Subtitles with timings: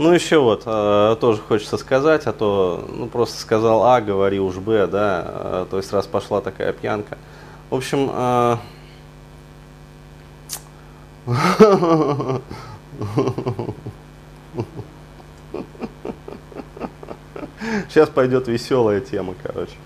[0.00, 4.56] Ну, еще вот, э, тоже хочется сказать, а то, ну, просто сказал А, говори уж
[4.56, 7.18] Б, да, э, то есть раз пошла такая пьянка.
[7.68, 8.56] В общем, э,
[17.90, 19.76] Сейчас пойдет веселая тема, короче.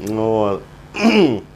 [0.00, 0.62] Вот.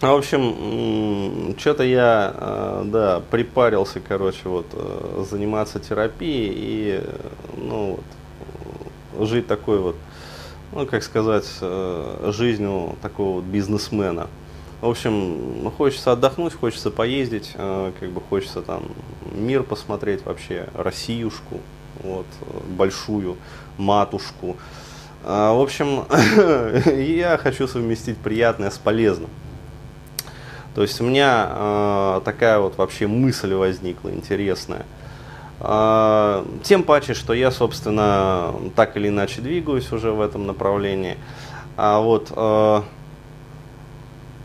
[0.00, 7.04] В общем, что-то я, э, да, припарился, короче, вот, э, заниматься терапией и,
[7.58, 8.00] ну,
[9.14, 9.96] вот, жить такой вот,
[10.72, 14.28] ну, как сказать, э, жизнью такого вот бизнесмена.
[14.80, 18.84] В общем, хочется отдохнуть, хочется поездить, как бы хочется там
[19.34, 21.60] мир посмотреть вообще, Россиюшку,
[22.02, 22.24] вот,
[22.70, 23.36] большую,
[23.76, 24.56] матушку.
[25.22, 26.04] А, в общем,
[26.98, 29.28] я хочу совместить приятное с полезным.
[30.74, 34.86] То есть у меня э, такая вот вообще мысль возникла интересная.
[35.60, 41.16] Э, тем паче, что я, собственно, так или иначе двигаюсь уже в этом направлении.
[41.76, 42.82] А вот, э,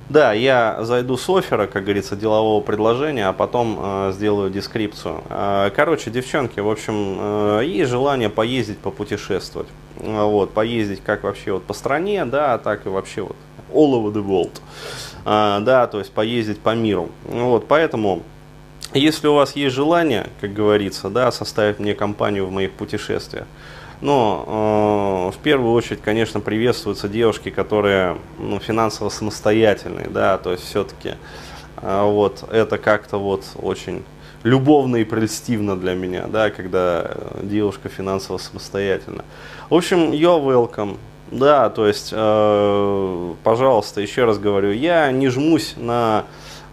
[0.09, 5.21] да, я зайду с оффера, как говорится, делового предложения, а потом э, сделаю дескрипцию.
[5.29, 9.67] Э, короче, девчонки, в общем, э, есть желание поездить, попутешествовать.
[10.05, 13.35] Вот, поездить как вообще вот по стране, да, так и вообще вот
[13.73, 14.61] all over the world.
[15.25, 17.09] А, да, то есть поездить по миру.
[17.23, 18.21] Вот, поэтому,
[18.93, 23.47] если у вас есть желание, как говорится, да, составить мне компанию в моих путешествиях,
[24.01, 30.65] но э, в первую очередь, конечно, приветствуются девушки, которые ну, финансово самостоятельные, да, то есть
[30.65, 31.15] все-таки
[31.77, 34.03] э, вот это как-то вот очень
[34.45, 39.25] любовно и прельстивно для меня, да, когда девушка финансово самостоятельна.
[39.69, 40.97] В общем, you're welcome.
[41.31, 46.25] Да, то есть, э, пожалуйста, еще раз говорю, я не жмусь на,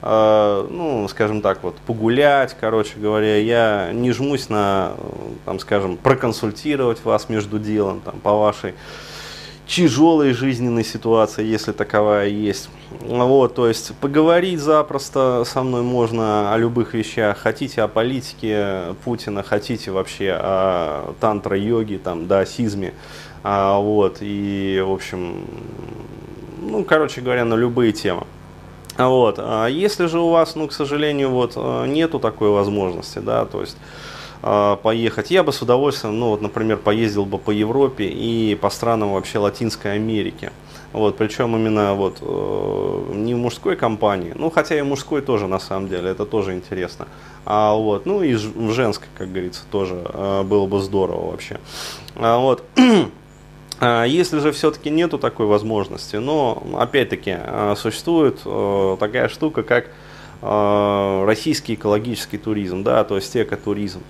[0.03, 4.93] э, ну, скажем так, вот, погулять, короче говоря, я не жмусь на,
[5.47, 8.75] там, скажем, проконсультировать вас между делом, там, по вашей
[9.73, 12.69] тяжелой жизненной ситуации, если таковая есть.
[13.01, 17.39] Вот, то есть поговорить запросто со мной можно о любых вещах.
[17.39, 22.93] Хотите о политике Путина, хотите вообще о тантра-йоге, там, даосизме.
[23.43, 25.47] А, вот, и, в общем,
[26.61, 28.27] ну, короче говоря, на любые темы.
[28.99, 29.37] Вот.
[29.39, 33.63] А если же у вас, ну, к сожалению, вот, э, нету такой возможности, да, то
[33.63, 33.79] есть
[34.43, 39.13] поехать, я бы с удовольствием, ну, вот, например, поездил бы по Европе и по странам
[39.13, 40.51] вообще Латинской Америки.
[40.93, 45.59] Вот, причем именно вот э, не в мужской компании, ну хотя и мужской тоже на
[45.59, 47.09] самом деле, это тоже интересно.
[47.47, 51.59] А вот, ну и в женской, как говорится, тоже э, было бы здорово вообще.
[52.17, 52.65] А, вот.
[53.85, 59.87] А, если же все-таки нету такой возможности, но опять-таки а, существует э, такая штука, как
[59.87, 59.91] э,
[61.27, 64.01] российский экологический туризм, да, то есть экотуризм.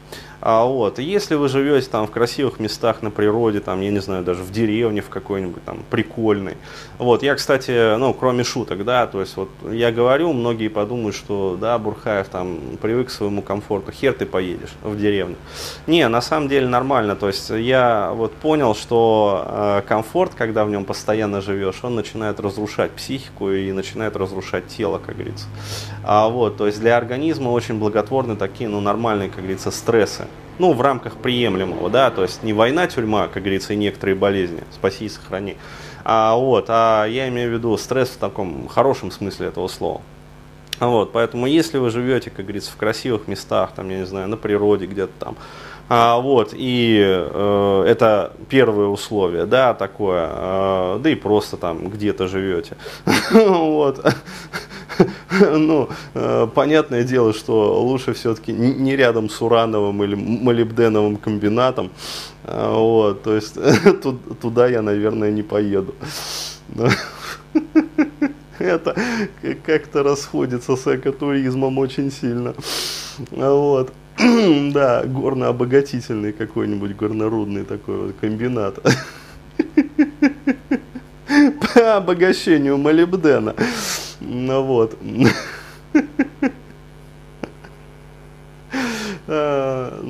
[0.45, 4.25] А вот, если вы живете там в красивых местах на природе, там, я не знаю,
[4.25, 6.57] даже в деревне в какой-нибудь там прикольной.
[6.99, 11.57] Вот, я, кстати, ну, кроме шуток, да, то есть вот я говорю, многие подумают, что,
[11.61, 15.37] да, Бурхаев там привык к своему комфорту, хер ты поедешь в деревню.
[15.87, 20.71] Не, на самом деле нормально, то есть я вот понял, что э, комфорт, когда в
[20.71, 25.47] нем постоянно живешь, он начинает разрушать психику и начинает разрушать тело, как говорится.
[26.03, 30.27] А вот, то есть для организма очень благотворны такие, ну, нормальные, как говорится, стрессы
[30.59, 34.63] ну, в рамках приемлемого, да, то есть не война, тюрьма, как говорится, и некоторые болезни,
[34.71, 35.57] спаси и сохрани.
[36.05, 40.03] А, вот, а я имею в виду стресс в таком хорошем смысле этого слова.
[40.81, 44.37] Вот, поэтому если вы живете, как говорится, в красивых местах, там, я не знаю, на
[44.37, 45.37] природе где-то там,
[45.89, 52.29] а, вот, и э, это первое условие, да, такое, э, да и просто там где-то
[52.29, 52.77] живете.
[53.33, 54.05] Вот.
[55.41, 61.91] Ну, э, понятное дело, что лучше все-таки не рядом с урановым или молибденовым комбинатом.
[62.45, 63.57] Э, вот, то есть
[64.41, 65.95] туда я, наверное, не поеду.
[68.59, 68.95] Это
[69.65, 72.55] как-то расходится с экотуризмом очень сильно.
[73.31, 73.93] Вот.
[74.73, 78.79] Да, горно-обогатительный какой-нибудь горнорудный такой вот комбинат.
[81.75, 83.55] По обогащению молибдена.
[84.25, 84.97] Ну вот.
[89.29, 90.03] А,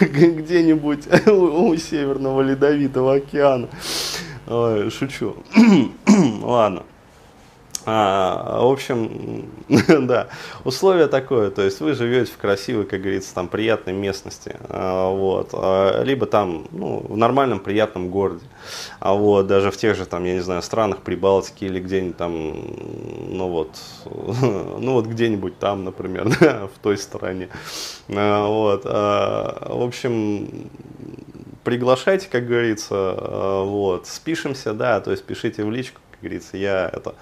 [0.00, 3.68] где-нибудь у Северного Ледовитого океана.
[4.90, 5.36] Шучу.
[6.42, 6.84] Ладно.
[7.92, 9.50] А, в общем,
[10.06, 10.28] да,
[10.62, 15.50] условие такое, то есть вы живете в красивой, как говорится, там приятной местности, а, вот,
[15.54, 18.44] а, либо там, ну, в нормальном приятном городе,
[19.00, 22.32] а вот, даже в тех же там, я не знаю, странах Прибалтики или где-нибудь там,
[23.28, 27.48] ну вот, ну вот где-нибудь там, например, в той стороне,
[28.08, 30.70] а, вот, в общем,
[31.64, 37.16] приглашайте, как говорится, вот, спишемся, да, то есть пишите в личку, как говорится, я это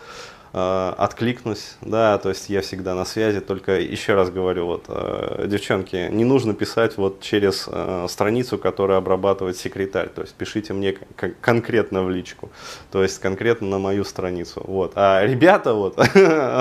[0.53, 6.09] откликнусь, да, то есть я всегда на связи, только еще раз говорю, вот, э, девчонки,
[6.11, 10.97] не нужно писать вот через э, страницу, которую обрабатывает секретарь, то есть пишите мне
[11.41, 12.51] конкретно в личку,
[12.91, 15.97] то есть конкретно на мою страницу, вот, а ребята, вот,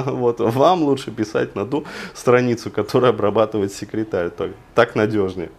[0.05, 4.31] вот, вам лучше писать на ту страницу, которую обрабатывает секретарь,
[4.75, 5.49] так надежнее.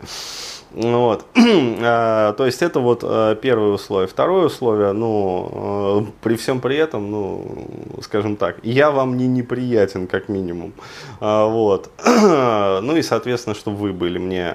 [0.73, 1.27] Вот.
[1.81, 4.09] А, то есть это вот а, первое условие.
[4.09, 7.67] Второе условие, ну, а, при всем при этом, ну,
[8.03, 10.73] скажем так, я вам не неприятен, как минимум.
[11.21, 11.91] Вот.
[12.81, 14.55] Ну и, соответственно, чтобы вы были мне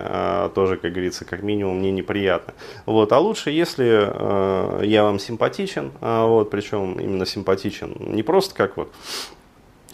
[0.53, 2.53] тоже, как говорится, как минимум мне неприятно.
[2.85, 3.11] Вот.
[3.11, 8.91] А лучше, если я вам симпатичен, вот, причем именно симпатичен, не просто как вот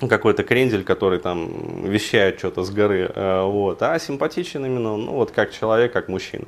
[0.08, 5.32] какой-то крендель, который там вещает что-то с горы, э, вот, а симпатичен именно, ну, вот
[5.32, 6.46] как человек, как мужчина.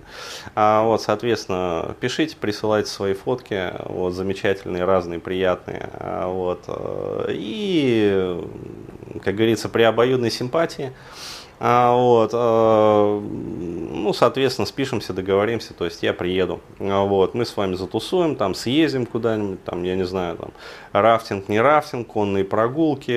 [0.56, 8.42] А, вот, соответственно, пишите, присылайте свои фотки, вот, замечательные, разные, приятные, а, вот, э, и,
[9.24, 10.94] как говорится, при обоюдной симпатии,
[11.63, 17.55] а, вот, а, ну, соответственно, спишемся, договоримся, то есть я приеду, а, вот, мы с
[17.55, 20.49] вами затусуем, там, съездим куда-нибудь, там, я не знаю, там,
[20.91, 23.13] рафтинг, не рафтинг, конные прогулки,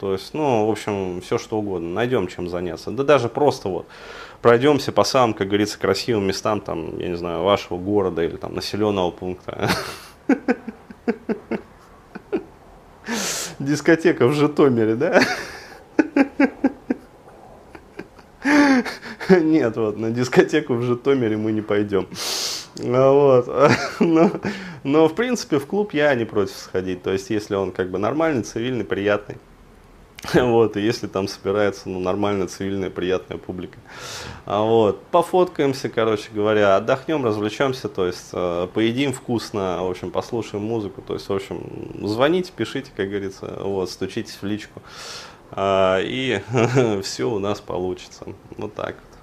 [0.00, 3.86] то есть, ну, в общем, все что угодно, найдем чем заняться, да даже просто вот,
[4.40, 8.54] пройдемся по самым, как говорится, красивым местам, там, я не знаю, вашего города или там
[8.54, 9.68] населенного пункта.
[13.58, 15.20] Дискотека в Житомире, да?
[19.42, 22.08] Нет, вот, на дискотеку в Житомире мы не пойдем.
[22.80, 23.48] А вот.
[24.00, 24.30] Но,
[24.82, 27.02] но, в принципе, в клуб я не против сходить.
[27.02, 29.36] То есть, если он как бы нормальный, цивильный, приятный.
[30.34, 33.78] Вот, и если там собирается ну, нормальная, цивильная, приятная публика.
[34.46, 40.64] А вот, пофоткаемся, короче говоря, отдохнем, развлечемся, то есть э, поедим вкусно, в общем, послушаем
[40.64, 44.80] музыку, то есть, в общем, звоните, пишите, как говорится, вот, стучитесь в личку.
[45.50, 46.40] А, и
[47.02, 48.26] все у нас получится.
[48.56, 49.13] Вот так вот.